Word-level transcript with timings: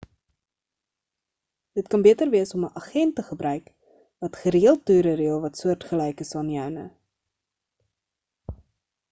dit 1.79 1.87
kan 1.91 2.01
beter 2.05 2.29
wees 2.35 2.53
om 2.57 2.65
'n 2.67 2.71
agent 2.81 3.13
te 3.19 3.23
gebruik 3.27 3.69
wat 4.25 4.41
gereeld 4.43 4.83
toere 4.91 5.13
reël 5.21 5.39
wat 5.45 5.57
soortgelyk 5.63 6.19
is 6.27 6.35
aan 6.43 6.51
joune 6.57 6.85